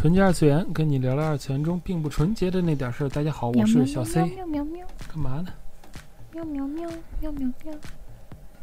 [0.00, 3.08] 纯洁二次元，跟你聊聊二次元中并不纯洁的那点事儿。
[3.08, 4.22] 大家好，我是小 C。
[4.26, 5.48] 喵喵喵，干嘛呢？
[6.32, 6.88] 喵喵喵，
[7.20, 7.74] 喵喵喵，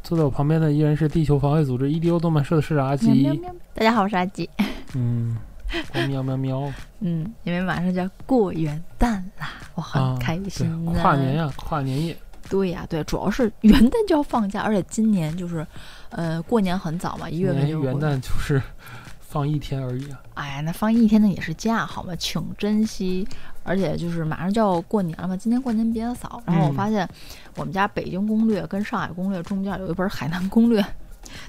[0.02, 3.10] 坐在我旁边的依然是地球防卫组织 EDO 动漫社的社长阿吉。
[3.10, 3.54] 喵喵喵。
[3.74, 4.48] 大家好，我是阿吉。
[4.94, 5.36] 嗯，
[5.92, 6.72] 光喵喵喵。
[7.00, 12.16] 嗯，因为马上就要过元旦啦，我很开心、跨年呀，跨年夜。
[12.48, 15.66] 对呀、对，主要是元旦就要放假，而且今年就是，
[16.08, 18.62] 呃，过年很早嘛，一月份就元旦就是
[19.36, 20.22] 放一天而已啊。
[20.32, 22.14] 哎呀，那放一天的也是假，好吗？
[22.16, 23.28] 请珍惜。
[23.62, 26.40] 而且就是马上就要过年了嘛，今天过年比较早。
[26.46, 27.06] 然后我嗯发现
[27.56, 30.80] 我们家北京攻略跟上海攻略中间有一本海南攻略，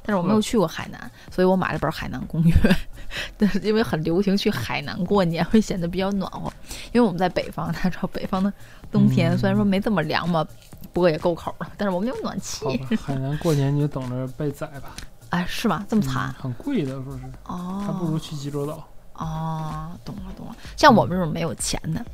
[0.04, 2.54] 但是我没有去过海南，所以我买了本海南攻略。
[3.38, 6.52] 但是因为很流行去海南过年，会显得比较暖和。
[6.92, 8.52] 因为我们在北方，大家知道北方的
[8.92, 10.46] 冬天嗯虽然说没这么凉嘛，
[10.92, 12.66] 不过也够口了，但是我们有暖气
[13.00, 14.96] 海南过年你就等着被宰吧。
[15.30, 15.86] 哎，是吗？
[15.90, 16.44] 这么惨嗯？
[16.44, 18.88] 很贵的，说是，哦，还不如去济州岛。
[19.14, 20.56] 哦，懂了懂了。
[20.76, 22.06] 像我们这种没有钱的，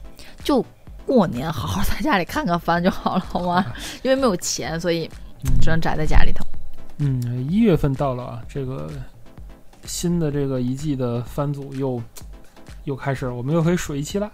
[0.43, 0.65] 就
[1.05, 3.65] 过年好好在家里看看番就好了，好吗？
[4.03, 5.09] 因为没有钱，所以
[5.61, 6.45] 只能宅在家里头。
[6.97, 8.89] 嗯，一月份到了啊，这个
[9.85, 12.01] 新的这个一季的番组又
[12.85, 14.31] 又开始了，我们又可以水一期了。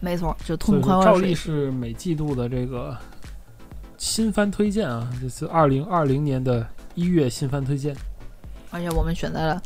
[0.00, 1.16] 没错，就痛快照。
[1.16, 2.96] 例是每季度的这个
[3.98, 7.96] 新番推荐啊，这次二零二零年的一月新番推荐。
[8.70, 9.60] 而且我们选在了，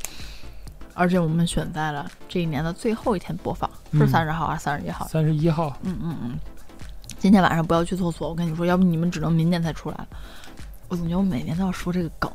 [0.94, 5.06] 而且我们选在了这一年的最后一天播放，是嗯三十号还是三十一号？
[5.06, 6.38] 三十一号，嗯嗯嗯。
[7.18, 10.08] 今天晚上不要去厕所，我跟你说，要不你们只能明年才出来了。
[10.88, 12.30] 我总觉得我每年都要说这个梗，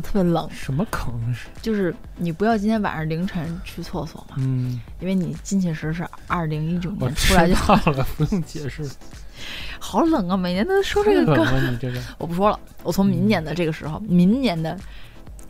[0.00, 1.46] 特别冷，什么坑是？
[1.60, 8.88] 就是你不要今天晚上凌晨去厕所嘛，嗯，因为你进去时是二零一九年出知来就好了，不用解释。
[9.78, 10.36] 好冷啊！
[10.36, 11.46] 每年都说这个梗。
[12.18, 12.58] 我不说了。
[12.82, 14.76] 我从明年的这个时候，明年的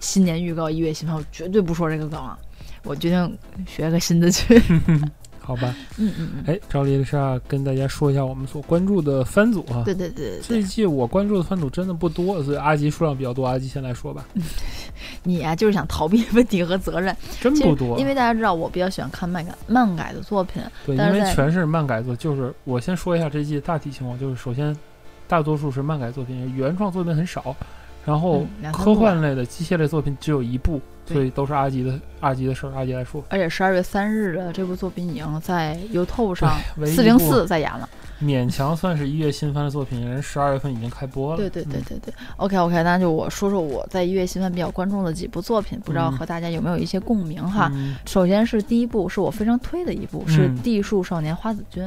[0.01, 2.37] 新年预告一月新番，我绝对不说这个梗了。
[2.83, 4.61] 我决定学个新的去。
[5.47, 9.85] 好吧，嗯嗯嗯，哎，照例是要跟大家说一下我们所关注的番组啊。
[9.85, 13.47] 对对对这一季我关注的番组真的不多，所以阿吉数量比较多。
[13.47, 14.27] 阿吉先来说吧，
[15.23, 17.17] 你呀、就是想逃避问题和责任。
[17.41, 17.97] 真不多。
[17.99, 24.77] 因为大家知道我比较喜欢看漫改漫改的作品，对，因为全是漫改作，就是我先说一下这季大体情况，就是首先
[25.29, 27.55] 大多数是漫改作品，原创作品很少，
[28.07, 33.23] 然后科幻类的、机械类作品只有一部，对所以都是阿吉的阿吉的事儿，阿吉来说。
[33.29, 36.57] 而且十二月三日的这部作品已经在 YouTube 上
[36.87, 37.89] 四零四在演了。
[38.23, 41.37] 勉强算是一月新番的作品，人十二月份已经开播了。
[41.37, 47.71] 对对对嗯，对对，OK OK，那就我说说我在一月新番比较关注的几部作品，不知道嗯和大家有没有一些共鸣哈。
[47.75, 51.85] 嗯首先是第一部是我非常推的一部，是嗯《地术少年花子君》。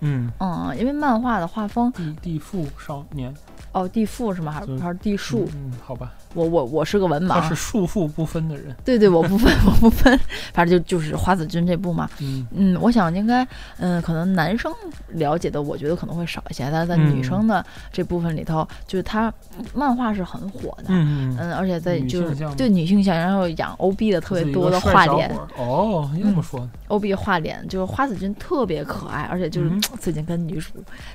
[0.00, 3.34] 嗯，嗯，因为漫画的画风，地地富少年
[3.76, 4.50] 哦，地富是吗？
[4.52, 5.46] 还是还是地术？
[5.54, 8.74] 嗯，好吧，我我我是个文盲他是，束缚不分的人。
[8.84, 10.18] 对对，我不分我不分，
[10.52, 12.08] 反正就就是花子君这部嘛。
[12.20, 13.46] 嗯嗯，我想应该，
[13.78, 14.72] 嗯，可能男生
[15.08, 19.32] 了解的，我觉得可能会少一些，但是在嗯女生的这部分里头，就是他
[19.74, 20.84] 漫画是很火的。
[20.88, 25.40] 嗯嗯，嗯，而且在就是对女性向，然后养 OB 的特别多的画脸脸。
[25.56, 30.72] 哦，这么说，，OB 画脸就是花子君特别可爱，而且就是嗯 最近跟女主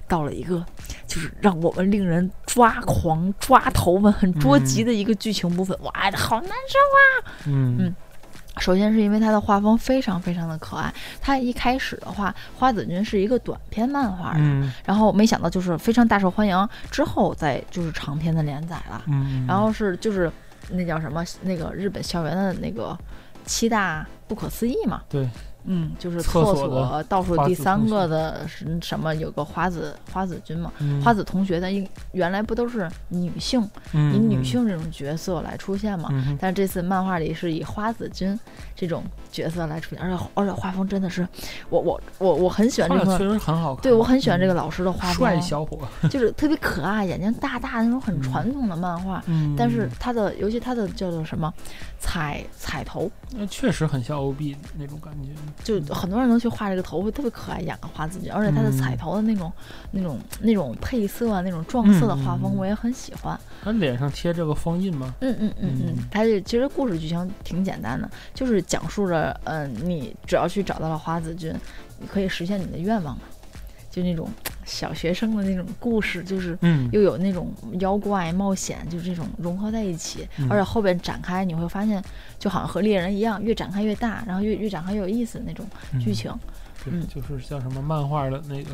[0.08, 0.64] 到了一个
[1.08, 7.52] 就是让我们令人抓狂、抓头发、很捉急的一个剧情部分，哇，好难受。
[7.52, 7.78] 嗯。
[7.80, 7.96] 嗯。
[8.58, 14.72] 首先是因为它的画风非常非常的可爱，它一开始的话，花子君是一个短篇漫画的，嗯。
[14.86, 19.02] 然后没想到就是非常大受欢迎，之后再就是长篇的连载了。
[19.08, 20.30] 嗯，然后是就是
[20.70, 22.96] 那叫什么那个日本校园的那个
[23.46, 25.28] 七大不可思议嘛，对，
[25.66, 31.02] 嗯，就是厕厕所倒数第三个的什什么有个花子花子君嘛，嗯。
[31.02, 38.38] 花子同学但一原来不都是女性嗯以女性这种角色来出现嘛，嗯但是这次漫画里是以花子君
[38.76, 41.28] 这种角色来出现，而且而且画风真的是
[41.70, 43.18] 我我我我很喜欢这个。
[43.18, 45.78] 确实很好看，对，我很喜欢这个嗯老师的画风，帅小伙，
[46.10, 51.54] 就是特别可爱，眼睛大大的那种很传统的漫画，嗯，但是他的，尤其他的叫做什么
[52.00, 55.30] 彩彩头，那确实很像 OB 那种感觉，
[55.64, 59.52] 就很多人都去画这个头，会特别可爱，养个花子君，而且他的嗯彩头的那种、
[59.92, 63.40] 那种、那种配色啊，那种撞色的画风，我也很喜欢。
[63.64, 65.14] 他脸上贴这个封印吗？
[65.20, 71.54] 嗯嗯嗯嗯嗯，它这其实故事剧情挺简单的，就是讲述着，嗯、你只要去找到了花子君，
[72.00, 73.22] 你可以实现你的愿望嘛，
[73.92, 74.28] 就那种
[74.66, 80.50] 小学生的那种故事，就是嗯，又有那种妖怪冒险，就是这种融合在一起，嗯。
[80.50, 82.02] 而且后边展开你会发现，
[82.40, 85.66] 就好像和猎人一样，越展开越大，然后越越展开越有意思的那种
[86.00, 86.32] 剧情。
[86.86, 87.06] 嗯。
[87.14, 88.72] 就是叫什么漫画的那个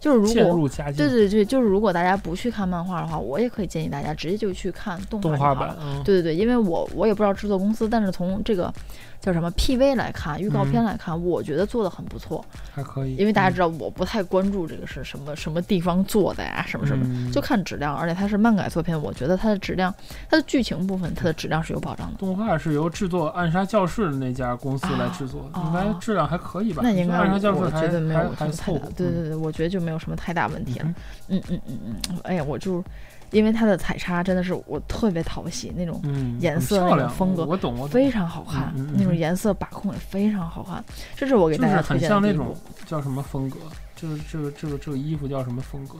[0.00, 0.24] 就是如
[0.56, 8.72] 果对对对，就是如果大家不去看漫画的话，我也可以建议大家直接就去看动画版，嗯，对对对，因为我我也不知道制作公司，但是从这个
[9.20, 12.44] 叫什么 PV 来看，预告片来看，我觉得做的很不错。
[12.72, 17.94] 还可以，因为大家嗯知道我不太关注这个是什么什么地方做的呀，什么什么，嗯就看质量。
[17.96, 19.92] 而且它是漫改作品，我觉得它的质量，
[20.30, 22.18] 它的剧情部分，它的质量是有保障的。
[22.18, 26.82] 动画是由制作《暗杀教室》的那家公司来制作的，啊应该质量还可以吧？
[26.84, 30.84] 那应该暗杀教室我还觉得没有还什么太大对对对，我觉得就没有什么太大问题了
[31.28, 31.40] 嗯。
[31.40, 32.82] 嗯嗯嗯嗯，哎呀，我就
[33.30, 36.00] 因为它的彩插真的是我特别讨喜那种。
[36.04, 40.84] 嗯，颜色那种风格我懂我懂，非常好看，嗯嗯嗯那种颜色把控也非常好看，
[41.14, 42.56] 这是我给大家推荐像那种。
[42.86, 43.58] 叫什么风格？
[43.96, 45.96] 这个这个这个这个衣服叫什么风格？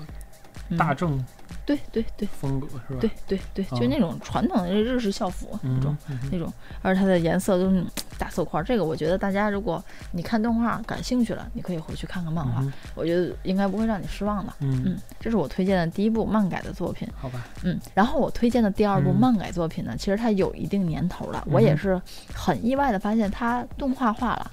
[0.69, 1.25] 嗯大正
[1.65, 3.01] 对对对风格是吧？
[3.01, 5.97] 对对对，就嗯那种传统的日式校服那种
[6.31, 8.65] 那种，而且它的颜色都是那种大色块儿。
[8.65, 12.63] 这个我觉得大家如果你看动画感兴趣了，你可以回去看看漫画，
[12.95, 14.53] 我觉得应该不会让你失望的。
[14.61, 17.09] 嗯嗯，这是我推荐的第一部漫改的作品。
[17.17, 22.03] 好吧，嗯，然后我推荐的第二部嗯漫改作品呢，其实它有一定年头了，我也嗯是
[22.33, 24.51] 很意外的发现它动画化了。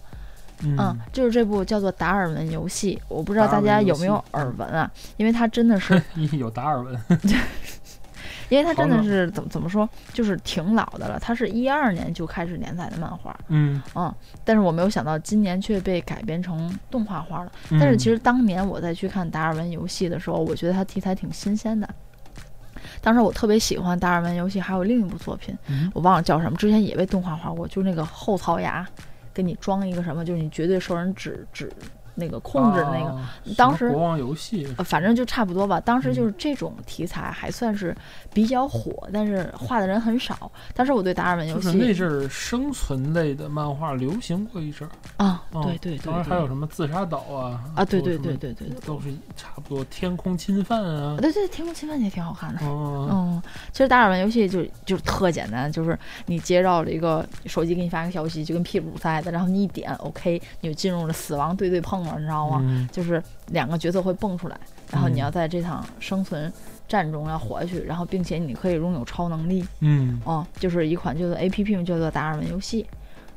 [0.63, 4.89] 嗯嗯，就是这部叫做《达尔文游戏》，我不知道大家有没有耳闻啊？
[5.17, 6.01] 因为它真的是
[6.37, 6.97] 有达尔文，
[8.49, 11.19] 因为它真的是怎么怎么说，就是挺老的了。
[11.19, 14.13] 它是一二年就开始连载的漫画，嗯，嗯，
[14.43, 17.51] 但是我没有想到今年却被改编成动画化了。
[17.71, 21.87] 但是其实实当年我在去看达尔文游戏的时候，我觉得它题材挺新鲜的。
[23.01, 28.85] 当时我特别喜欢达尔文游戏，还有另一部作品，嗯我忘了叫什么，之前也被动画化过，就是那个后槽牙，
[29.33, 31.71] 给你装一个什么，就是你绝对受人指指
[32.15, 33.21] 那个控制的那个，哦
[33.57, 35.79] 当时国王游戏呃，反正就差不多吧。
[35.79, 37.95] 当时嗯就是这种题材还算是
[38.31, 40.51] 比较火，但是画的人很少。
[40.75, 52.59] 当时我对达尔文游就是那阵儿生存类的漫画流行过一阵儿，啊，嗯对对对当然还有什么自杀岛啊啊，对对对对对对，都是差不多天空侵犯啊，对对，天空侵犯也挺好看的。
[52.63, 62.59] 嗯嗯，其实达尔文游戏就就特简单，就是你接到了一个手机给你发个消息，就跟屁股赛的，然后你一点 OK，你就进入了死亡对对碰了，你知道吗？
[62.63, 62.87] 嗯。
[62.91, 64.59] 就是两个角色会蹦出来，
[64.91, 66.51] 然后你嗯要在这场生存
[66.87, 70.19] 战中要活下去，然后并且你可以拥有超能力，嗯。
[70.25, 72.85] 嗯，就是一款叫做 A P P 叫做达尔文游戏，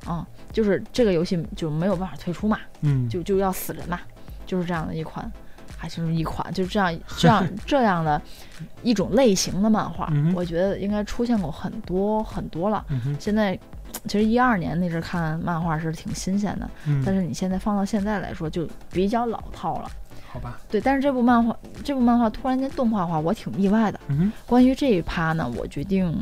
[0.08, 0.24] 嗯，
[0.56, 4.00] 就是这个游戏就没有办法退出嘛，嗯，就就要死人嘛，
[4.46, 5.30] 就是这样的一款，
[5.76, 8.18] 还是一款，就是这样 这样这样的
[8.82, 12.82] 一种类型的漫画，嗯我觉得应该出现过很多很多了。
[12.88, 13.54] 嗯现在
[14.06, 19.90] 其实一二年那阵儿看漫画是挺新鲜的，嗯，但是你现在放到现在来说就比较老套了。
[20.32, 21.54] 好吧，对，但是这部漫画
[21.84, 24.00] 这部漫画突然间动画化，我挺意外的。
[24.08, 26.14] 嗯关于这一趴呢，我决定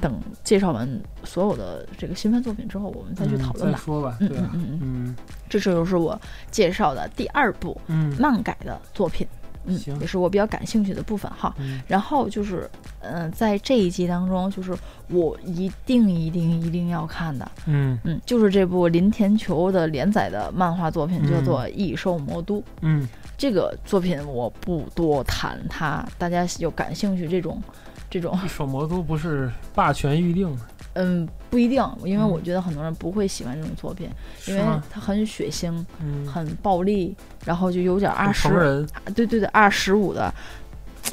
[0.00, 0.88] 等介绍完
[1.24, 3.78] 所有的这个新番作品之后，我们再去嗯讨论吧。
[3.78, 5.16] 再说吧，嗯对啊，嗯嗯嗯。
[5.48, 6.20] 这就是我
[6.50, 8.16] 介绍的第二部嗯。
[8.18, 9.26] 漫改的作品，
[9.64, 9.98] 嗯，行。
[10.00, 11.54] 也是我比较感兴趣的部分哈。
[11.58, 11.80] 嗯。
[11.86, 12.68] 然后就是，
[13.00, 14.76] 嗯、在这一季当中，就是
[15.08, 17.98] 我一定一定一定要看的，嗯。
[18.04, 21.30] 嗯，就是这部林田球的连载的漫画作品，嗯。
[21.30, 22.58] 叫做《异兽魔都》。
[22.80, 23.08] 嗯。
[23.36, 27.58] 这个作品我不多谈它，大家有感兴趣这种，
[28.10, 30.66] 这种， 一手魔都不是霸权预定吗？
[30.94, 34.10] 嗯，不一定，因为嗯我觉得很多人不会喜欢这种作品，
[34.46, 34.62] 因为？
[34.90, 37.14] 它很血腥、嗯，很暴力，
[37.44, 40.34] 然后就有点二十对对对，二十五的，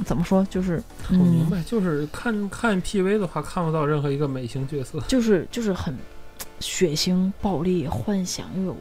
[0.03, 0.43] 怎么说？
[0.49, 4.99] 就是嗯，我明白，就是看看 PV 的话，看不到任何一个美型角色。
[5.07, 5.95] 就是就是很
[6.59, 8.77] 血腥、暴力、幻想，又有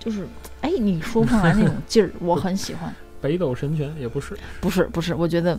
[0.00, 0.26] 就是
[0.62, 2.92] 哎，你说不上来那种劲儿，我很喜欢。
[3.22, 5.58] 北斗神拳也不是，不是不是，我觉得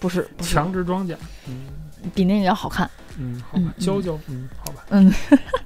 [0.00, 1.14] 不是不是，强制装甲，
[1.46, 1.66] 嗯
[2.14, 2.90] 比那个要好看。
[3.18, 5.12] 嗯，好吧娇娇，嗯，好吧，嗯，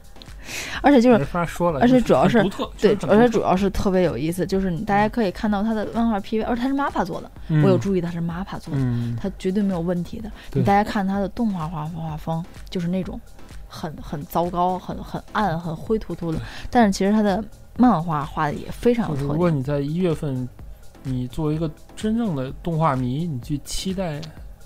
[0.83, 7.31] 而且就是没法说了，而且主要是独特，对，而且主要是特别有意思，就是你大家可以看到他的漫画 PV，而且他是 MAPPA 做的，
[7.62, 10.31] 我有嗯注意他是 MAPPA 做的，嗯，他绝对没有问题的。
[10.53, 13.21] 你大家看他的动画画画风，就是那种
[13.69, 16.38] 很很糟糕、很很暗、很灰突突的，
[16.71, 17.43] 但是其实他的
[17.76, 19.35] 漫画画的也非常有就是特点。
[19.35, 20.49] 如果你在一月份，
[21.04, 24.20] 你作为一个真正的动画迷，你去期待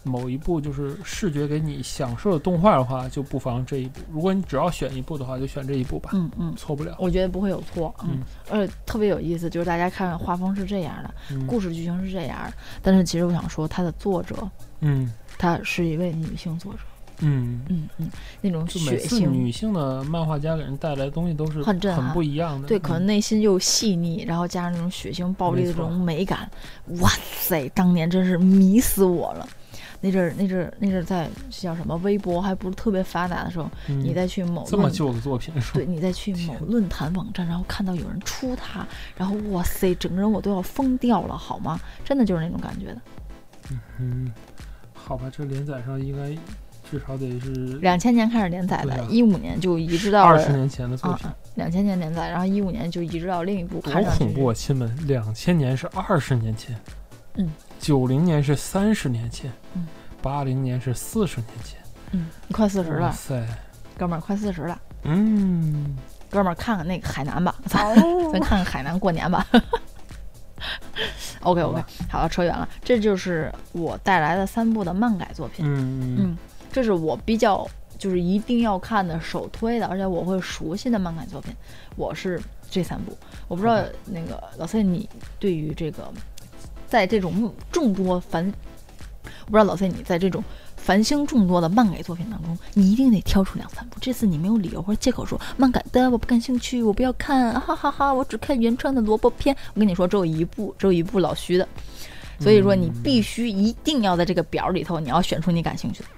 [0.04, 4.00] 某一部就是视觉给你享受的动画的话，就不妨这一部。
[4.11, 6.97] 如果你只要选一部的话，就选这一部吧，嗯嗯，错不了。
[6.99, 11.47] 我觉得不会有错，嗯，而且特别有意思，就是大家看画风是这样的，嗯。
[11.47, 14.49] 故事剧情是这样的，但是其实我想说，它的作者
[14.80, 15.12] 嗯。
[15.37, 16.78] 她是一位女性作者，
[17.21, 18.09] 嗯，嗯嗯，
[18.41, 22.69] 那种血腥，女性的漫画家给人带来的东西都是很震撼不一样的。
[22.69, 26.49] 对，可能嗯内心又细腻，然后加上那种血腥暴力的这种美感，
[27.01, 29.49] 哇塞，当年真是迷死我了。
[30.01, 41.81] 那阵儿，那阵儿，那阵儿在叫什么微博还不是特别发达的时候，嗯你再去某这么旧的作品对，你再去某论坛网站，然后看到有人出它，然后哇塞，整个人我都要疯掉了，好吗？
[42.05, 43.01] 真的就是那种感觉的。
[43.99, 44.33] 嗯，
[44.95, 46.31] 好吧，这连载上应该
[46.90, 51.26] 至少得是两千年开始连载的，一五年就移植到了二十年前的作品。
[51.26, 54.25] 啊，，两千年连载，然后一五年就移植到另一部，多看上去。
[54.25, 55.07] 恐怖啊，亲们！
[55.07, 56.75] 两千年是二十年前，
[57.35, 59.87] 嗯，九零年是三十年前，嗯，
[60.23, 61.78] 八零年是四十年前，
[62.12, 63.47] 嗯，你快四十了，哇塞，
[63.99, 65.97] 哥们儿，快四十了，嗯，
[66.30, 67.95] 哥们儿，看看那个海南吧，咱
[68.33, 69.47] 咱看看海南过年吧。
[71.42, 71.80] OK OK，
[72.11, 75.64] 好了，扯远了，这就是我带来的三部的漫改作品。
[75.64, 76.16] 嗯嗯。
[76.18, 76.38] 嗯，
[76.73, 77.67] 这是我比较
[77.99, 81.53] 就是一定要看的首推的，而且我会熟悉的漫改作品。
[81.97, 83.17] 我是这三部，
[83.49, 85.09] 我不知道那个老 C 你
[85.39, 86.13] 对于这个，
[86.87, 88.45] 在这种众多繁，
[89.25, 90.45] 我不知道老 C 你在这种
[90.77, 93.97] 繁星众多的漫改作品当中，你一定得挑出两三部。
[94.01, 99.57] 这次你没有理由或者借口说漫改的我不感兴趣，我不要看，哈哈哈我只看原创的萝卜片。
[99.75, 101.67] 我跟你说，只有一部，只有一部老徐的。
[102.39, 106.09] 所以说，你必须一定要在这个表里头，你要选出你感兴趣的。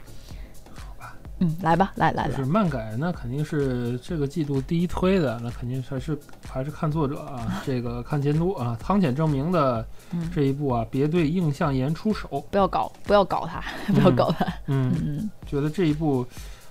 [1.43, 6.17] 嗯，来吧，来来来就是，漫改，那肯定是这个季度第一推的，那肯定还是
[6.47, 14.45] 还是看作者啊，这个看监督啊，汤浅证明的嗯这一部啊，别对映像岩出手，不要搞，不要搞他， 不要搞他。
[14.67, 16.27] 嗯，嗯觉得这一部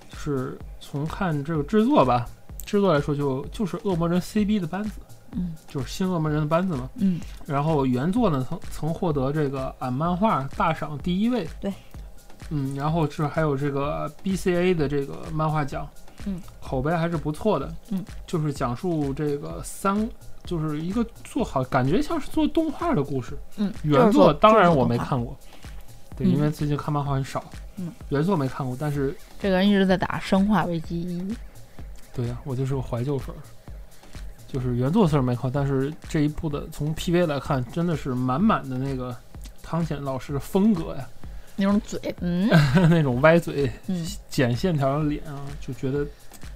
[0.09, 2.27] 就是从看这个制作吧，
[2.63, 4.91] 制作来说就就是恶魔人 CB 的班子，
[5.31, 6.87] 嗯就是新恶魔人的班子嘛。
[6.97, 11.73] 嗯然后原作呢曾曾获得这个俺漫画大赏第一位，对，
[12.49, 15.87] 嗯，然后是还有这个 BCA 的这个漫画奖，
[16.25, 20.09] 嗯，口碑还是不错的，嗯，就是讲述这个三。
[20.45, 23.37] 就是一个做好，感觉像是做动画的故事。
[23.57, 25.37] 嗯，原作当然我没看过，
[26.17, 27.43] 对，嗯因为最近看漫画很少。
[27.75, 31.21] 嗯，原作没看过，但是这个人一直在打《生化危机一》。
[32.15, 33.37] 对呀、我就是个怀旧粉儿。
[34.47, 39.15] 就是原作虽然没看，但是这一部的从 PV 来看，真的是满满的那个
[39.61, 41.07] 汤浅老师的风格呀，
[41.59, 42.47] 那种嘴， 嗯
[42.89, 46.05] 那种歪嘴、嗯剪线条的脸啊，就觉得，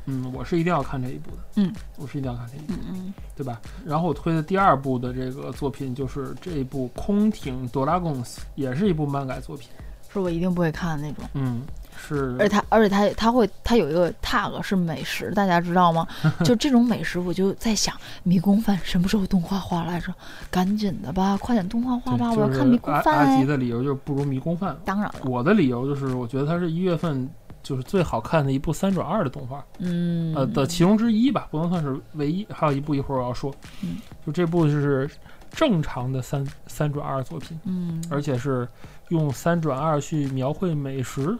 [0.05, 1.37] 嗯，我是一定要看这一部的。
[1.55, 3.59] 嗯，我是一定要看这一部，嗯嗯对吧？
[3.85, 9.67] 然后我推的第二部的这个作品就是这一部《空挺哆啦公司》，也是一部漫改作品。
[10.11, 11.23] 是我一定不会看的那种。
[11.33, 11.61] 嗯，
[12.05, 16.05] 是而且它，而且它，它会，它有一个 tag 是美食，大家知道吗？
[16.43, 20.13] 就这种美食，我就在想，迷宫饭什么时候动画化来着？
[20.51, 23.45] 赶紧的吧，快点动画化吧，我要看迷宫饭阿阿吉哎。
[23.45, 24.77] 的理由就是不如迷宫饭。
[24.83, 27.29] 当然了，我的理由就是，我觉得它是一月份
[27.61, 32.45] 就是最好看的一部三转二的动画，嗯，呃的其中之一吧，不能算是唯一。
[32.49, 35.09] 还有一部一会儿我要说，嗯，就这部就是
[35.51, 38.67] 正常的三三转二作品，嗯，而且是
[39.09, 41.37] 用三转二去描绘美食。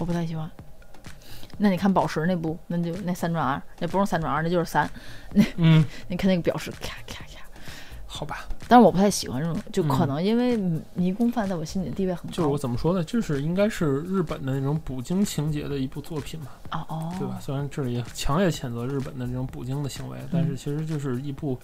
[0.00, 0.50] 我不太喜欢。
[1.58, 4.90] 那你看宝石那部，那就那三转二，那不是三转二，那就是三。
[5.34, 7.38] 那嗯， 你看那个表示，咔咔咔。
[8.06, 10.56] 好吧，但是我不太喜欢这种，就可嗯能因为
[10.94, 13.04] 迷宫饭在我心里的地位很高就是我怎么说呢？
[13.04, 17.38] 就是应该是日本的那种捕鲸情节的一部作品嘛，哦哦，对吧？
[17.40, 21.58] 虽然这里强烈谴责日本的这种捕鲸的行为，但嗯是其实就是一部，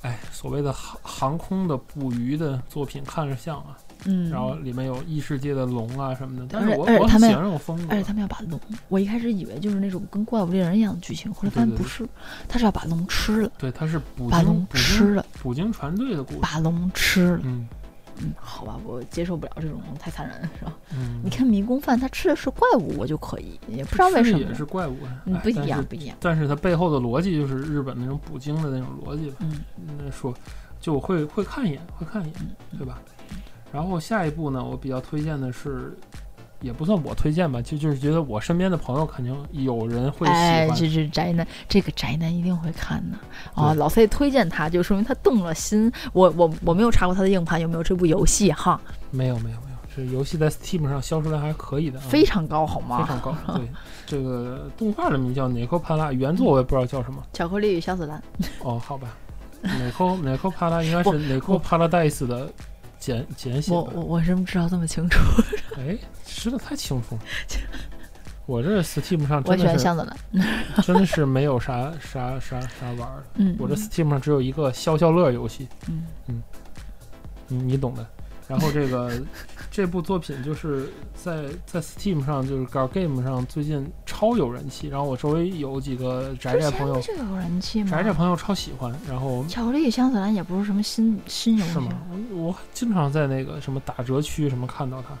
[0.00, 12.06] 哎，所谓的航航空的捕鱼的作品，看着像啊，嗯，然后里面有异世界的龙啊什么的，但是我他们我很喜欢这种风格而且，他们要把龙，我一开始以为就是那种跟怪物猎人一样的剧情，后来发现不是，
[12.48, 17.40] 他是要把龙吃了，对，它是捕把龙鲸吃了，捕鲸船队的故事，把龙吃了。
[17.44, 17.66] 嗯
[18.22, 20.72] 嗯，好吧，我接受不了这种太残忍，是吧？
[20.96, 24.94] 嗯， 你看迷宫饭，他吃的是怪物，我就可以，也不知道为什么也是怪物
[25.42, 26.16] 不一样，不一样。
[26.20, 29.38] 但是它背后的逻辑就是日本那种捕鲸的那种逻辑吧。
[29.40, 29.60] 嗯
[29.98, 30.32] 那说
[30.80, 32.34] 就会会看一眼，会看一眼，
[32.70, 33.00] 嗯对吧？
[33.74, 35.98] 然后下一步呢，我比较推荐的是，
[36.60, 40.78] 也不算我推荐吧，就就是觉得我身边的朋友肯定有人会喜哎，欢。
[40.78, 43.18] 这是宅男，这个宅男一定会看的
[43.60, 43.74] 啊！
[43.74, 45.90] 老 C 推荐他，就说明他动了心。
[46.12, 52.98] 我我我没有查过他的硬盘有没有这部游戏哈，没有没有没有，这游戏在 Steam 上销售量还是可以的啊，非常高好吗？
[53.02, 53.34] 非常高。
[53.56, 53.68] 对，
[54.06, 57.20] 这个动画的名叫《哪颗帕拉》，原作我也不知道叫什么。
[57.32, 58.22] 巧克力与小紫兰，
[58.60, 59.08] 哦，好吧，
[59.62, 62.48] 哪颗哪颗帕拉应该是 我哪颗 Paradise 的
[62.98, 63.72] 简简写。
[63.72, 65.18] 我我我真不知道这么清楚？
[65.78, 67.20] 哎，知道太清楚了。
[68.46, 70.16] 我这 Steam 上我真的是喜欢箱子了。
[70.82, 73.24] 真的是没有啥啥啥啥玩儿的。
[73.36, 75.66] 嗯，我这 Steam 上只有一个消消乐游戏，
[76.28, 76.42] 嗯
[77.48, 78.06] 你你懂的。
[78.46, 79.10] 然后这个
[79.70, 84.88] 这部作品就是在在 Steam 上，就是 g a r Game 上最近超有人气。
[84.88, 87.90] 然后我周围有几个宅宅朋友，前不就有人气吗？
[87.90, 88.94] 宅宅朋友超喜欢。
[89.08, 91.88] 然后巧克力香子兰也不是什么新新游戏是吗？
[92.32, 95.16] 我我经常在那个什么打折区什么看到它。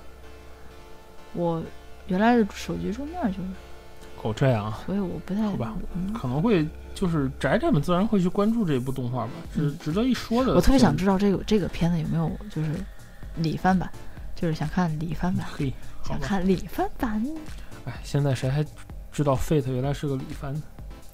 [1.32, 1.62] 我
[2.06, 3.48] 原来的手机桌面就是，
[4.22, 10.54] 哦，这样啊，所以我不太好吧嗯可能会就是宅宅们自然会去关注这部动画吧，是嗯值得一说的。
[10.54, 12.70] 我特别想知道这个这个片子有没有就是
[13.36, 13.90] 里番版，
[14.34, 15.46] 就是想看李帆版。
[16.06, 17.24] 想看李帆版。
[17.86, 18.64] 哎，现在谁还
[19.12, 20.54] 知道 Fate 原来是个里番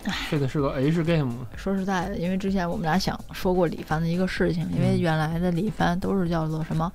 [0.05, 6.91] 唉？Fate 是个 H game，说实在的，因为之前我们俩想说过李帆的一个事情，因为嗯原来的李帆都是叫做什么，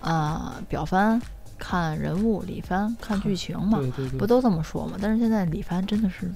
[0.00, 1.20] 呃，表帆
[1.58, 4.96] 看人物，李帆看剧 情嘛，对对对，不都这么说嘛？
[5.00, 6.30] 但是现在李帆真的是，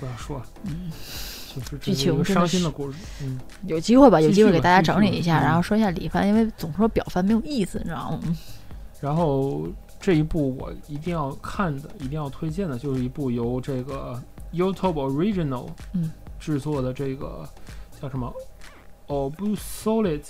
[0.00, 1.33] 不要说了，嗯，就是
[1.80, 2.98] 剧情伤心的故事。
[3.22, 8.20] 嗯，有机会吧，有机会给大家整理一下，嗯然后说一下李帆，因为总说表帆没有意思，你知道吗？
[8.26, 8.36] 嗯
[9.00, 9.66] 然后
[10.00, 14.20] 这一部我一定要看的，一定要推荐的，就是一部由这个
[14.52, 17.46] YouTube Original 嗯制作的这个
[18.00, 18.32] 叫什么
[19.08, 20.24] Obsolete，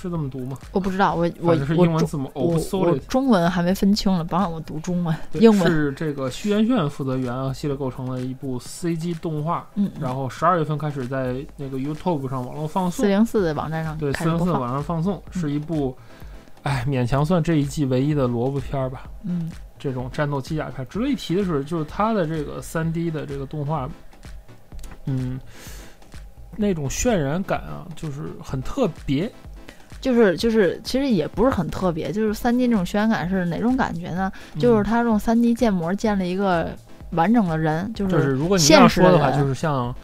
[0.00, 0.56] 是这么读吗？
[0.72, 3.00] 我不知道，我我英文字母我我 Obsolete。
[3.06, 15.94] 中文还没分清了，帮让我读中文，英文，是这个虚元炫负责原案系列构成了一部 CG 动画，嗯，然后十二月份开始在那个 YouTube 上网络放送四，零四的网站上对，四零四网上放送，嗯是一部，
[16.62, 19.04] 哎，勉强算这一季唯一的萝卜片儿吧。
[19.24, 23.88] 嗯这种战斗机甲片，值得一提的是，就是它的这个三 D 的这个动画，
[25.06, 25.40] 嗯，
[26.54, 29.32] 那种渲染感啊，就是很特别。
[30.00, 34.32] 就是就是，其实也不是很特别，就是三 D 这种渲染感是哪种感觉呢？
[34.58, 36.70] 就是嗯它用三 D 建模建了一个
[37.10, 39.94] 完整的人，就就是如果你这样现实说的话，就是像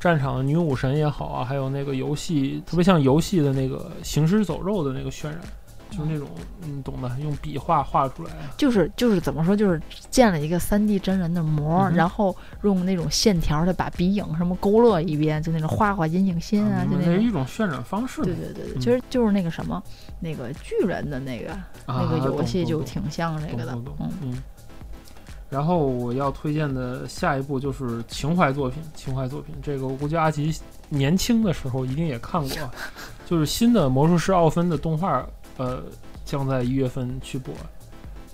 [0.00, 5.38] 战场的女武神也好啊，还有那个游戏，特别像游戏的那个行尸走肉的那个渲染，
[5.90, 6.28] 就是那种
[6.60, 8.50] 你懂的，用笔画画出来啊。
[8.56, 17.30] 就是就是怎么说，就是建了一个三 D 真人的模，嗯然后用那种线条的把鼻影什么勾勒一遍，就那种画画阴影心啊，就那种一。
[17.30, 18.26] 种渲染方式嘛。
[18.26, 19.82] 对对对对，嗯其实就是那个什么，
[20.20, 24.42] 那个巨人的那个、啊那个游戏就挺像这个的嗯，嗯。
[25.48, 29.54] 然后我要推荐的下一部就是情怀作品，情怀作品。
[29.62, 30.52] 这个我估计阿吉
[30.88, 32.70] 年轻的时候一定也看过，
[33.26, 35.24] 就是新的魔术师奥芬的动画，
[35.56, 35.82] 呃，
[36.24, 37.54] 将在一月份去播。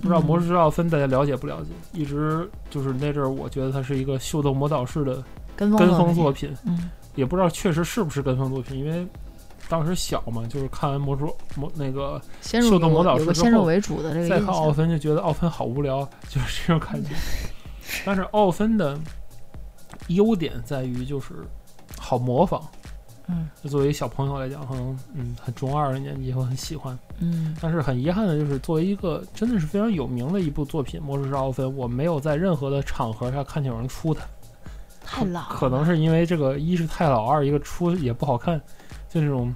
[0.00, 1.70] 不知道嗯魔术师奥芬大家了解不了解？
[1.92, 5.22] 一直就是那阵儿，我觉得它是一个秀逗魔导士的
[5.54, 9.06] 跟风作作品，嗯也不知道确实是不是跟风作品，因为
[9.68, 14.74] 当时小嘛，就是看完魔术魔那个秀逗魔导有士之后个先入为主的这个再看奥象。
[14.74, 17.10] 芬就觉得奥芬好无聊，就是这种感觉。
[18.04, 18.98] 但是奥芬的
[20.08, 21.34] 优点在于就是
[21.98, 22.60] 好模仿，
[23.28, 26.98] 嗯就作为小朋友来讲，可能嗯很中二的年纪会很喜欢。
[27.20, 34.24] 嗯但是很遗憾的就是，作为一个真的是非常有名的一部作品《魔术师奥芬》，我没有在任何的场合上看见有人出它。
[35.04, 38.60] 太老了，可能是因为这个一是太老，二一个出也不好看，
[39.08, 39.54] 就这种。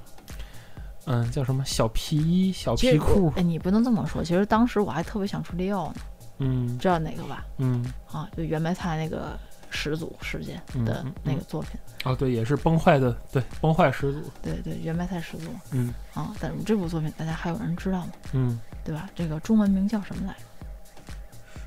[1.09, 4.25] 嗯，叫什么小皮衣、小皮裤，哎，你不能这么说。
[4.25, 5.95] 其实当时我还特别想出利奥呢，
[6.39, 7.45] 嗯知道哪个吧？
[7.59, 9.39] 嗯，啊，就原白菜那个
[9.71, 11.73] 始祖时间的那个作品。
[12.05, 16.33] 哦对，也是崩坏的，对，崩坏始祖，对对，原白菜始祖嗯啊。
[16.41, 18.13] 但是这部作品大家还有人知道吗？
[18.33, 19.09] 嗯，对吧？
[19.15, 20.41] 这个中文名叫什么来着？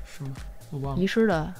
[0.04, 0.34] 什么？
[0.70, 1.52] 我忘了遗失的，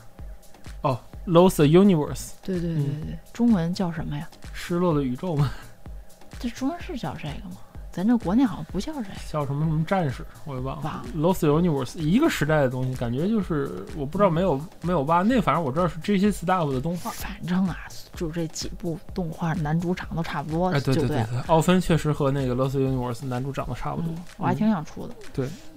[0.83, 4.29] 哦，Lost the Universe，对对对嗯对，中文叫什么呀？
[4.55, 5.51] 失落的宇宙吗，
[6.39, 7.57] 这中文是叫这个吗？
[8.01, 9.09] 咱这国内好像不叫这个。
[9.29, 11.03] 叫什么什么战士，我也忘了。
[11.15, 17.11] Lost the Universe，一个时代的东西，感觉就是我不知道没有没有吧，那反正我知道是 JC Staff 的动画。
[17.11, 17.77] 反正啊，
[18.15, 20.95] 就这几部动画男主长都差不多，哎，对。
[20.95, 25.15] 对对，奥芬确实和那个 Lost the Universe 男主长得差不多嗯，，我还挺想出的，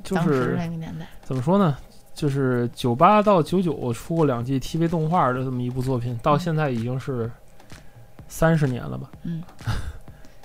[0.03, 1.05] 就当时是那个年代。
[1.23, 1.75] 怎么说呢？
[2.13, 7.29] 就是九八到九九出过两季 TV 动画的这么一部作品，到嗯现在已经是
[8.27, 9.09] 三十年了吧？
[9.23, 9.41] 嗯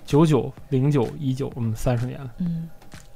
[0.08, 2.32] 九九、零九、一九，嗯，三十年了。
[2.38, 2.66] 嗯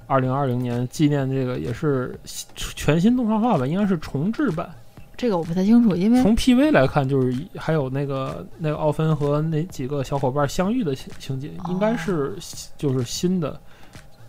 [0.06, 4.70] 二零二零年纪念这个也是新全新动画化吧，应该是重制版。
[5.16, 12.36] 这个我不太清楚，因为从 PV 来看，就是还有那个那个奥芬和那几个小伙伴相遇的情情节，应该是
[12.76, 13.58] 就是新的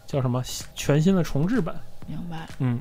[0.08, 0.41] 叫什么
[0.73, 1.76] 全新的重制版。
[2.08, 2.47] 明白。
[2.60, 2.80] 嗯，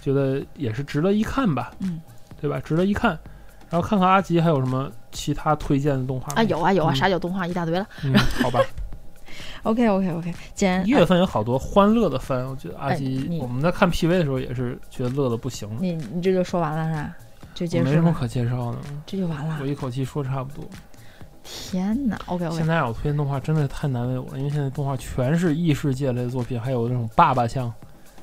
[0.00, 2.00] 觉得也是值得一看吧，嗯
[2.40, 2.58] 对吧？
[2.58, 3.16] 值得一看。
[3.70, 7.86] 然后看看阿吉还有什么其他推荐的动画啊，有啊有啊，嗯傻九动画一大堆了。
[8.04, 8.60] 嗯，好吧，
[9.64, 15.76] OK OK OK，既然一月份有好多欢乐的番，我觉得阿哎基，你我们在看 PV 的时候也是觉得乐的不行了。
[15.80, 17.16] 你你这就说完了是吧？
[17.54, 19.66] 就结束，没什么可介绍的，这就完了我。
[19.66, 20.64] 一口气说差不多。
[21.42, 27.72] 天哪！OK 现 OK，在我推荐动画真的太难为我了，因为现在动画全是异世界类的作品，还有那种爸爸像。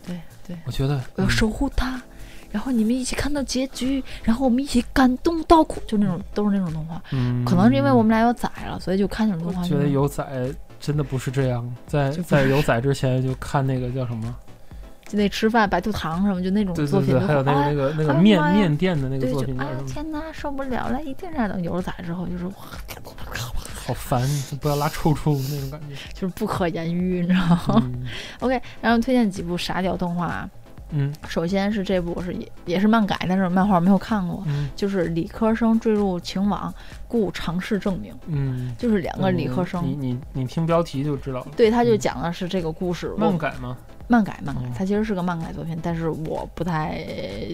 [0.05, 2.01] 对对，我觉得嗯我要守护他，
[2.49, 7.01] 然后你们一起看到结局，然后我们一起感动到哭，就那种都是那种动画。
[7.11, 9.61] 嗯，可能是因为我们俩有崽了，所以就看那种动画。
[9.61, 10.23] 我觉得有仔
[10.81, 14.35] 真的不是这样，在在有仔之前就看那个叫什么？
[15.07, 19.83] 就那吃饭白兔糖什么，就那种对作品，对对，还有那个那个那个面面店的那个对，作品叫什么？
[19.87, 22.53] 天哪，受不了了，一定要等有了崽之后，就是哇
[23.85, 24.21] 好烦，
[24.61, 25.95] 不要拉臭臭那种感觉。
[26.13, 28.05] 就是不可言喻，你知道吗、嗯
[28.39, 30.49] o k 然后推荐几部傻屌动画啊。
[30.91, 36.73] 嗯首先是这部是也也是漫改，但是漫画没有看过，嗯就是理科生坠入情网，
[37.07, 39.83] 故尝试证明，嗯，就是两个理科生。
[39.85, 41.47] 你你你听标题就知道了。
[41.55, 43.11] 对，他就嗯讲的是这个故事。
[43.13, 43.77] 我漫改吗？
[44.07, 47.05] 漫改漫改嗯，它其实是个漫改作品，但是我不太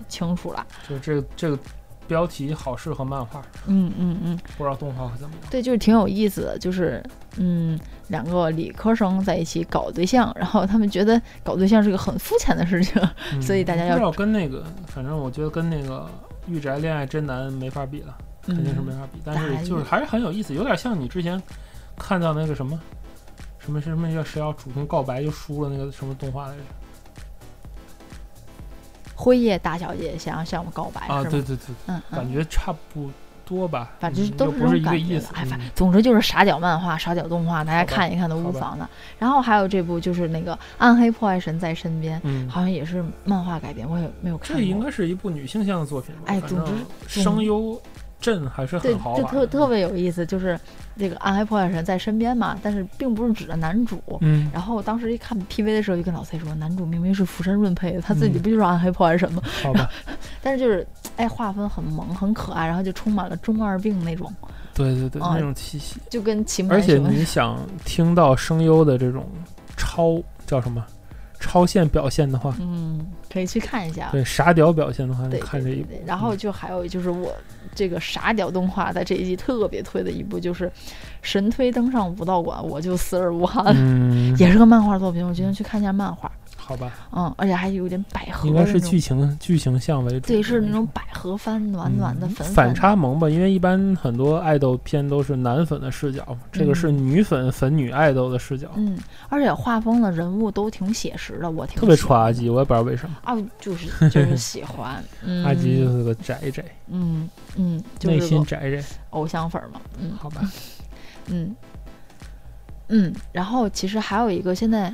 [0.10, 0.66] 清楚了。
[0.90, 1.60] 就这个这个
[2.08, 5.44] 标题好适合漫画，嗯嗯嗯，不知道动画会怎么样。
[5.52, 7.04] 对，就是挺有意思的，就是
[7.38, 13.02] 嗯，两个理科生在一起搞对象，然后他们觉得搞对象是个很肤浅的事情。
[13.34, 16.10] 嗯所以大家要不知道跟那个，反正我觉得跟那个
[16.52, 19.20] 《御宅恋爱真难》没法比了，肯定是没法比。
[19.24, 21.42] 但是就是还是很有意思，有点像你之前
[21.98, 22.80] 看到那个什么
[23.60, 26.62] 什么什么叫谁要主动告白就输了那个什么动画来着？
[29.20, 33.10] 辉夜大小姐想要向我告白，啊，对对对，嗯嗯，感觉差不
[33.44, 35.32] 多吧，反正嗯都是这又不是一个种感觉的意思。。
[35.34, 38.88] 哎，反嗯总之就是傻屌漫画、傻屌动画，大家看一看都无妨的。
[39.18, 44.56] 然后还有这部就是那个《暗黑破坏神在身边》，嗯，好像也是漫画改编，我也没有看。
[44.56, 46.22] 这应该是一部女性向的作品吧？
[46.28, 46.72] 哎总之
[47.08, 47.82] 声优
[48.20, 50.60] 阵还是，很豪华的，就特特别有意思，就是
[50.98, 54.02] 这个暗黑破坏神在身边嘛，但是并不是指的男主。
[54.22, 59.42] 嗯，然后我当时一看 PV 的时候，就跟老 C 说，男主明明是福山润配的，他自己嗯不就是暗黑破坏神吗？
[59.64, 59.90] 好吧，
[60.42, 60.86] 但是就是，
[61.18, 64.34] 哎，画风很萌，很可爱，然后就充满了中二病那种，
[64.74, 66.00] 对对对，啊那种气息。
[66.10, 69.26] 就跟而且你想听到声优的这种
[69.76, 70.84] 超叫什么
[71.40, 74.10] 超线表现的话，嗯，可以去看一下。
[74.12, 77.32] 对傻屌表现的话，看这一部然后就还有就是我
[77.78, 80.72] 这个傻屌动画在这一季特别推的一部，就是
[81.22, 86.32] 神推登上武道馆，我就死而无憾，嗯，也是个漫画作品，我决定去看一下漫画。
[86.68, 89.00] 好吧，嗯，而且还有点百合，应该是剧。
[89.00, 92.54] 情剧情向为主，对，是那种百合番，暖暖的嗯粉粉的。
[92.54, 99.00] 反差萌吧，因为一般很多爱豆片都是男粉的视角，这个是女粉粉女爱豆的视角，嗯，
[99.30, 110.42] 而且画风的人物都挺写实的，我挺特别戳阿基，我也不知道为什么，啊，就是就是喜欢， 嗯，阿基就是个宅宅，嗯嗯，就内心宅宅，偶像粉儿嘛，嗯好吧，
[111.28, 111.56] 嗯。
[112.90, 114.94] 嗯，然后其实还有一个现在。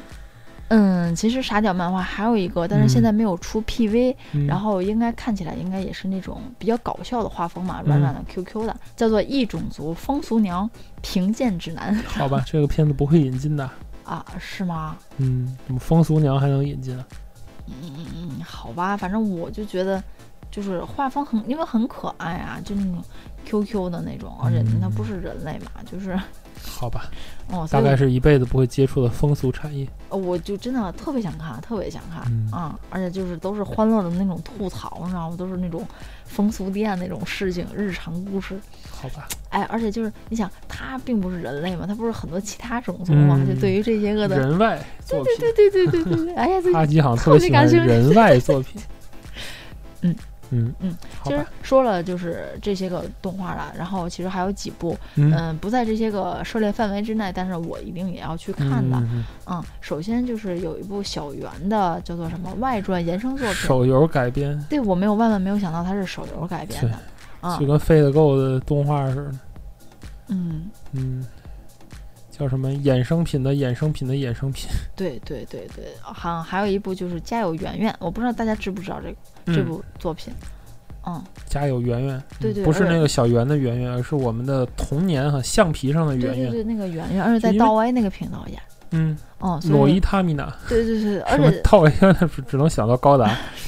[0.75, 3.03] 嗯，其实傻屌漫画还有一个，但是现嗯。
[3.03, 4.47] 在没有出 PV，、嗯。
[4.47, 10.67] 然后应该看起来应该也是那种比较搞笑的画风嘛，软软的 QQ 的，叫做《异种族风俗娘
[11.03, 13.69] 评鉴指南》好吧，这个片子不会引进的，
[14.03, 14.97] 啊，是吗？
[15.17, 17.05] 嗯，怎么风俗娘还能引进啊？
[17.67, 20.03] 嗯，好吧，反正我就觉得，
[20.49, 23.03] 就是画风很，因为很可爱啊，就那种
[23.45, 26.19] QQ 的那种，而且它不是人类嘛，就是，
[26.65, 27.11] 好吧，
[27.49, 29.87] 哦，大概是一辈子不会接触的风俗产业。
[30.09, 35.35] 我我就真的特别想看，特别想看嗯啊、而且就是都是欢乐的那种吐槽，你知道吗？
[35.37, 35.85] 都是那种
[36.25, 38.57] 风俗店那种事情、日常故事。
[38.89, 48.81] 好吧，哎，而且就是你想，它并不是人类嘛，它不是很多其他种族嘛，嗯就对于这些个的，人外作品，对对对对对对，哎呀，这阿基好像特别喜欢特别感兴趣人外作品。
[50.01, 50.15] 嗯
[50.51, 50.73] 嗯。
[50.79, 58.97] 嗯，其实，说了就是这些个动画了，然后其实还有几部，嗯，嗯、不在这些个涉猎范围之内，但是我一定也要去看的。
[58.97, 66.97] 嗯嗯，首先就是有一部小圆的叫做什么外传延伸作品，手游改编，对我没有万万没有想到它是手游改编的。
[67.41, 69.31] 啊就，跟飞得够的动画似的。
[70.29, 71.25] 嗯，嗯，
[72.35, 74.67] 叫什么衍生品的衍生品的衍生品。
[74.97, 79.15] 对对对对，好像还有一部就是《家有圆圆》，我不知道大家知不知道这个、
[79.55, 80.33] 这嗯部作品。
[81.05, 86.49] 嗯，家有圆圆，对对嗯不是那个小圆的圆圆，而是我们的童年和橡皮上的对圆圆。
[86.49, 88.59] 对对，那个圆圆，而且在道歪那个频道演。
[88.91, 91.91] 嗯，哦，所诺伊以塔米娜，对对对，而什么且道 A
[92.27, 93.37] 只只能想到高达，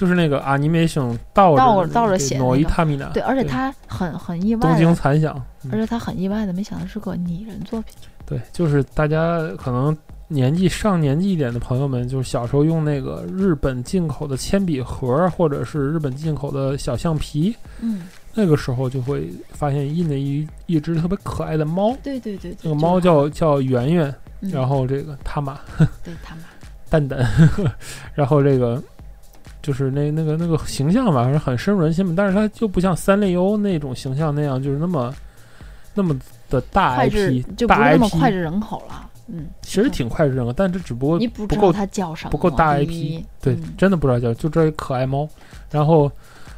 [0.00, 2.46] 就是那个 animation 倒倒着倒着写那个。
[2.46, 7.94] 诺伊塔米娜，对，而且他很很意东京残响，嗯而且他很意外的，没想到是个拟人作品。
[8.24, 9.94] 对，就是大家可能
[10.28, 24.50] 年纪上年纪一点的朋友们，就是小时候用那个日本进口的铅笔盒，或者是日本进口的小橡皮，嗯，那个时候就会发现印的一一只特别可爱的猫，对对对对，那个猫叫叫圆圆，嗯。
[24.50, 25.60] 然后这个他玛
[26.02, 26.44] 对他们，
[26.88, 27.28] 蛋蛋，
[28.14, 28.82] 然后这个
[29.70, 32.12] 就是那那个那个形象吧，还是很深入人心嘛。
[32.16, 35.14] 但是它就不像三丽鸥那种形象那样，就是那么
[35.94, 39.08] 那么的大 IP，就不那么脍炙人口了。
[39.28, 45.28] 嗯，其实挺脍炙人口，但这只不过你不不够知道它叫什么，不够大 IP 对，嗯真的不知道叫，就这一可爱猫。
[45.70, 46.10] 然后，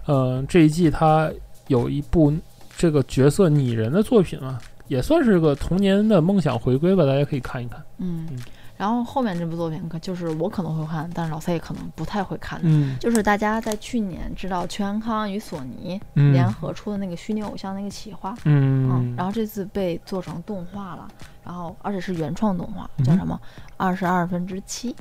[0.07, 1.31] 呃，这一季它
[1.67, 2.33] 有一部
[2.79, 7.79] 这个角色拟人的作品啊，也算是个童年的梦想回归吧，大家可以看一看。
[7.99, 8.39] 嗯嗯，
[8.77, 12.59] 然后后面这部作品可就是我可能会看，但是老 C 可能不太会看。
[12.61, 12.69] 的。
[12.69, 12.97] 嗯。
[12.99, 16.33] 就是大家在去年知道邱安康与索尼嗯。
[16.33, 21.07] 联合出的那个虚拟偶像那个企划，嗯，嗯，然后这次被做成动画了，
[21.45, 23.05] 然后而且是原创动画，嗯。
[23.05, 23.41] 叫什么？
[23.77, 24.95] 二十二分之七，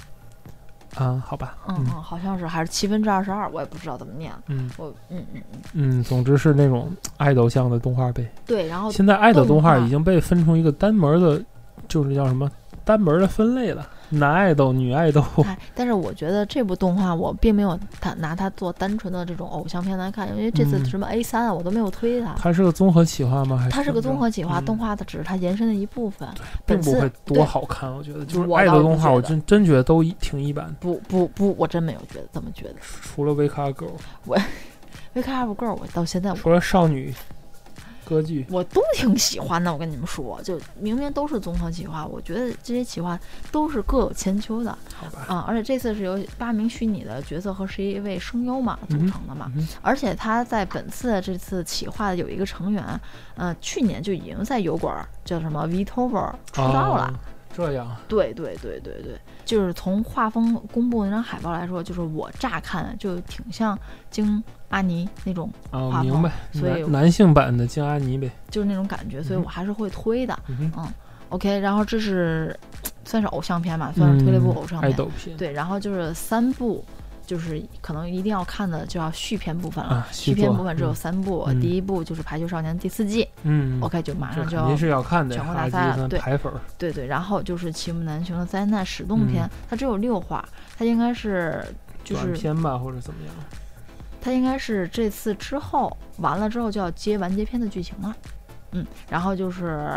[0.96, 4.70] 啊，好吧，嗯嗯，好像是还是七分之二十二，我也不知道怎么念，嗯。
[4.78, 5.42] 我嗯嗯
[5.74, 8.30] 嗯，嗯，总之是那种爱豆向的动画呗。
[8.46, 11.44] 对，然后现在爱豆动画已经被分成一个单门的，
[11.88, 12.50] 就是叫什么
[12.84, 15.24] 单门的分类了，男爱豆、女爱豆。
[15.46, 22.34] 哎，但是我觉得这部动画我并没有它拿它做单纯的这种偶像片来看，因为这次嗯什么 A 三啊，我都没有推它。
[22.38, 23.58] 它是个综合企划吗？
[23.58, 26.28] 还是它是个综合企划，嗯动画的只是它延伸的一部分。
[26.66, 32.76] 并不会多好看，我觉得就是我爱豆动画，我真真觉得都一挺一般，不不不，我真没有觉得这么觉得。
[32.82, 37.14] 除了维卡 girl，Wake Up Girl，我到现在我除了少女
[38.50, 39.72] 我都挺喜欢的。
[39.72, 43.20] 我跟你们说，就明明都是综合企划，我觉得这些企划
[43.52, 45.46] 都是各有千秋的好吧，啊。
[45.48, 49.52] 而且这次是由八名虚拟的角色和十一位声优嘛组成的嘛。
[49.56, 52.84] 嗯而且他在本次的这次企划的有一个成员，
[53.36, 57.06] 呃，去年就已经在油管儿叫什么 Vtuber 出道了。
[57.06, 63.78] 哦这样，对对对对对，就是从画风公布那张海报来说，就是我乍看就挺像
[64.10, 70.38] 京阿尼那种，画明白，风所以男男性版的京阿尼呗，就是那种感觉，所以嗯我还是会推的。
[70.48, 70.94] 嗯哼
[71.30, 72.58] ，OK，然后这是
[73.04, 76.84] 算是偶像片吧，算是推了一部偶像片，对，然后就是三部，
[77.32, 79.92] 就是可能一定要看的就要续篇部分了。
[79.92, 81.62] 啊，续续篇部分只有三部，嗯。
[81.62, 89.50] 第一部就是《排球少年》第四季、嗯，o k 就马上就要这肯定是要看的，全国大赛了对排粉，对对，然后就是《奇木楠雄的灾难始动篇》嗯。
[89.70, 90.44] 它只有六话，
[90.78, 91.64] 它应该是
[92.04, 93.34] 就是短片吧，或者怎么样，
[94.20, 98.14] 它应该是这次之后完了之后就要接完结篇的剧情了，
[98.74, 99.90] 嗯，然后就是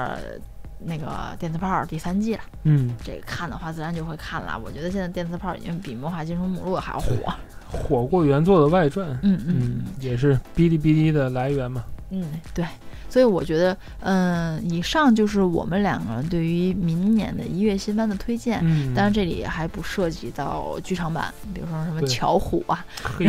[0.85, 4.61] 那个电磁炮第三季了，嗯，这个看的话自然就会看了。
[4.65, 7.35] 我觉得现在电磁炮已经比魔法金属目录还要火，
[7.69, 9.57] 火过原作的外传，嗯嗯。
[9.61, 12.65] 嗯，也是哔哩哔哩的来源嘛，嗯，对。
[13.09, 18.59] 所以我觉得，嗯、以上就是我们两个人对于明年的一月新番的推荐。
[18.65, 23.25] 嗯，当然，这里还不涉及到剧场版，比如说什么巧虎啊，嘿，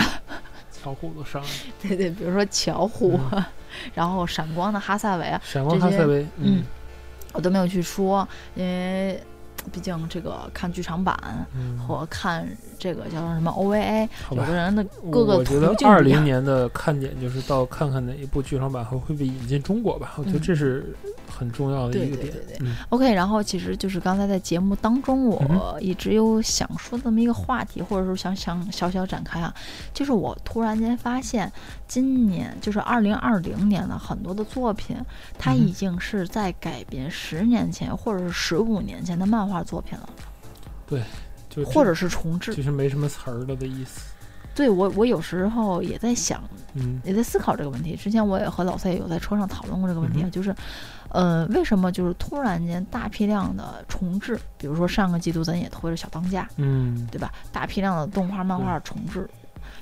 [0.71, 1.47] 巧虎都上了，
[1.83, 3.19] 对对，比如说巧虎，
[3.93, 6.63] 然后闪光的哈萨维啊，闪光哈萨维，嗯，
[7.35, 9.21] 我都没有去说，因为
[9.71, 11.17] 毕竟这个看剧场版
[11.55, 14.53] 嗯，和看这个叫做什么 OVA，有的。
[14.53, 16.23] 人的各个我觉得二零。
[16.23, 20.95] 年的看点就是到看看哪一部剧场版会会被引进中国吧，我觉得嗯这是
[21.27, 22.31] 很重要的一个点。
[22.31, 29.53] 对对对嗯 OK，然后其实就是刚才在节目当中，嗯我一直有想说这么一个话题，或者说想想小小展开啊，
[29.93, 31.51] 就是我突然间发现，
[31.87, 34.97] 今年就是二零二零年的很多的作品，
[35.37, 40.09] 它已经是在改编十年前或者是十五年前的漫画作品了，
[40.87, 41.01] 对
[41.49, 42.53] 就或者是重置。
[42.53, 44.01] 就是没什么词儿了的意思。
[44.53, 46.41] 对我，我有时候也在想，
[46.75, 47.93] 嗯也在思考这个问题。
[47.93, 50.55] 之前我也和老赛有在车上讨论过这个问题，啊嗯就是，
[51.15, 54.37] 呃，为什么就是突然间大批量的重置？
[54.57, 57.31] 比如说上个季度咱也推了小当家，嗯，对吧？
[57.51, 59.27] 大批量的动画、漫画重置，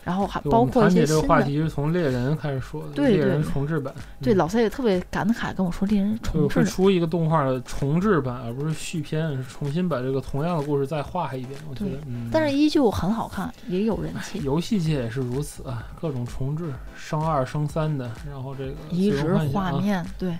[0.04, 1.28] 然后还包括一我们谈起这个些新的。
[1.28, 3.93] 话题是从猎人开始说的，对猎人对重置版。
[4.22, 11.60] 对，嗯老赛也特别感慨跟我说，猎人重置的，出一个动画的重置版，而不是续篇，是重新把这个同样的故事再画一遍。
[11.69, 14.41] 我觉得，嗯，但是依旧很好看，也有人气。
[14.43, 20.38] 游戏界也是如此啊，各种重置，升二升三的，然后这个移植画面，对，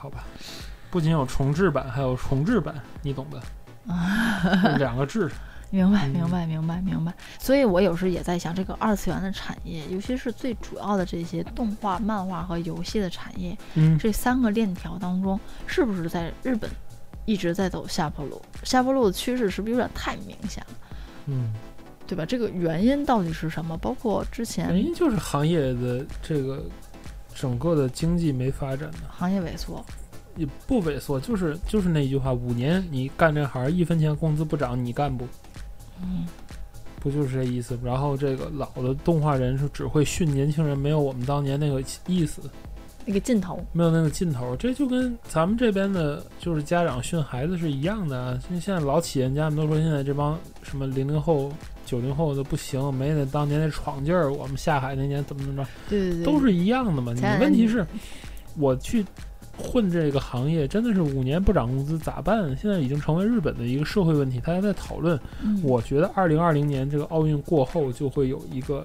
[0.00, 0.24] 好吧，
[0.90, 3.42] 不仅有重置版，还有重置版，你懂的，
[4.70, 5.28] 是两个制。
[5.70, 7.12] 明白，嗯明白，明白，明白。
[7.38, 16.70] 所以我有时也在想，这个二次元的产业，尤其是最主要的这些动画、漫画和游戏的产业，嗯，这三个链条当中，是不是在日本
[17.26, 18.40] 一直在走下坡路？
[18.62, 20.74] 下坡路的趋势是不是有点太明显了？
[21.26, 21.52] 嗯，
[22.06, 22.24] 对吧？
[22.24, 23.76] 这个原因到底是什么？
[23.76, 26.64] 包括之前原因就是行业的这个
[27.38, 29.84] 整个的经济没发展呢，行业萎缩，
[30.36, 35.24] 也不萎缩，就是就是那句话，五年你干这行一分钱工资不涨，你干不？
[36.02, 36.26] 嗯，
[36.98, 37.78] 不就是这意思？
[37.84, 42.42] 然后这个老的动画人是只会训年轻人，没有我们当年那个意思。
[43.08, 43.58] 那个劲头。
[43.72, 48.38] 没有那个劲头，这就跟咱们这边的，就是家长训孩子是一样的啊。
[48.50, 51.50] 因为现在老企业家们都说，现在这帮什么零零后、
[51.86, 54.30] 九零后的不行，没那当年那闯劲儿。
[54.30, 57.14] 我们下海那年怎么怎么着，对对对，都是一样的嘛。
[57.14, 57.86] 你问题是，
[58.58, 59.02] 我去
[59.56, 62.54] 混这个行业，真的是五年不涨工资咋办？
[62.58, 65.18] 现在已经成为日本的一个社会问题，大家在讨论。
[65.42, 68.84] 嗯我觉得二零二零年这个奥运过后，就会有一个，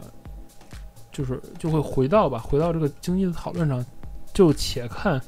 [1.11, 3.85] 就是就会回到吧，回到这个经济的讨论上。
[4.33, 5.21] 就且看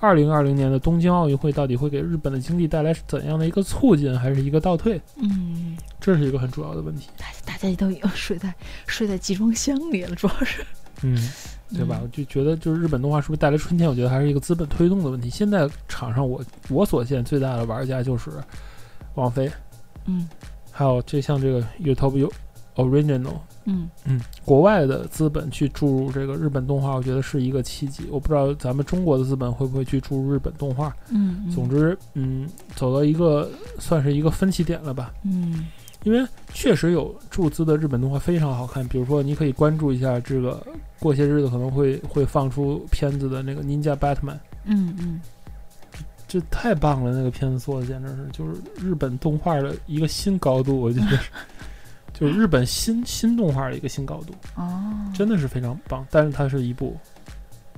[0.00, 7.08] 二零二零年的东京奥运会到底会给日本的经济带来怎样的一个促进，还是一个倒退，嗯，这是一个很主要的问题。
[7.16, 8.52] 大大家都已经睡在
[8.86, 10.64] 睡在集装箱里了，主要是
[11.02, 11.16] 嗯，
[11.70, 12.00] 对吧？
[12.02, 13.88] 我就觉得，就是日本动画是不是带来春天？
[13.88, 15.30] 我觉得还是一个资本推动的问题。
[15.30, 18.30] 现在场上我我所见最大的玩家就是
[19.14, 19.50] 王菲，
[20.06, 20.28] 嗯
[20.70, 22.28] 还有这像这个 YouTube
[22.76, 23.34] Original。
[23.64, 28.04] 嗯嗯，国外的资本去注入这个日本动画，我觉得是一个契机。
[28.10, 30.94] 我不知道咱们中国的资本会不会去注入日本动画。
[31.10, 35.12] 嗯，总之，嗯，走到一个算是一个分歧点了吧。
[35.24, 35.68] 嗯
[36.04, 40.60] 因为确实有注资的日本动画非常好看，比如说你可以关注一下这个，
[40.98, 45.20] 过些日子可能会会放出片子的那个《Ninja Batman》，嗯嗯
[46.26, 51.30] 这太棒了，那个片子做的简直是就是日本动画的一个新高度，我觉得是，
[52.22, 54.32] 就是日本新新动画的一个新高度。
[54.54, 56.96] 哦，真的是非常棒，但是它是一部，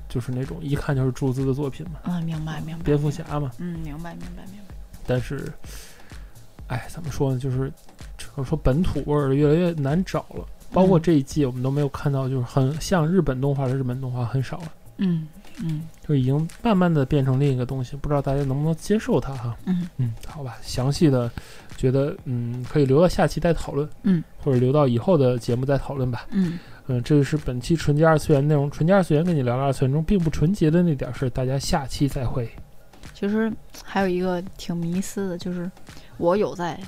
[0.07, 3.51] 就是那种一看就是注资的作品嘛，嗯，明白明白，蝙蝠侠嘛。
[3.57, 4.75] 嗯，明白明白明白，
[5.07, 5.51] 但是，
[6.67, 7.39] 哎，怎么说呢？
[7.39, 7.73] 就是
[8.19, 10.47] 只能说本土味儿越来越难找了。
[10.73, 15.27] 包括嗯这一季，我们都没有看到，就是很像日本动画的日本动画很少了，嗯
[15.63, 17.97] 嗯就已经慢慢的变成另一个东西。
[17.97, 19.57] 不知道大家能不能接受它哈？
[19.67, 21.31] 嗯嗯，好吧，详细的
[21.77, 26.27] 觉得嗯可以留到下期再讨论，嗯，或者留到以后的节目再讨论吧。
[26.31, 28.71] 嗯嗯，这个是本期纯洁二次元内容。
[28.71, 32.51] 纯洁二次元跟你聊聊二次元中并不纯洁的那点事，大家下期再会。
[33.15, 33.51] 其实
[33.83, 35.71] 还有一个挺迷思的，就是
[36.19, 36.79] 我有在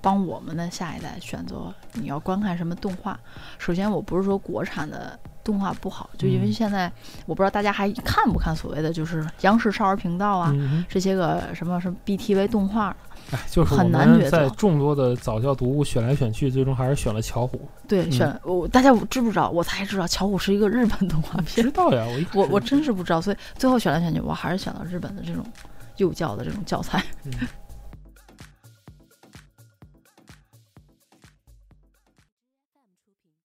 [0.00, 3.18] 帮我们的下一代选择你要观看什么动画。
[3.58, 6.90] 首先，我不是说国产的动画不好，就因为嗯现在
[7.26, 10.50] 我不知道大家还看不看所谓的就是央视少儿频道啊。
[10.54, 12.94] 嗯这些个什么什么 BTV 动画，
[13.30, 17.68] 哼，哎，就是很难抉择在众多的早教读物选来选去，最终还是选了巧虎。
[17.88, 19.50] 对，选我大家知不知道？
[19.50, 25.44] 我才知道巧虎是一个日本动画片 知，道呀，我一我我真是不知道，所以最后选来选去，我还是选了日本的这种
[25.96, 27.02] 幼教的这种教材。
[27.24, 27.32] 嗯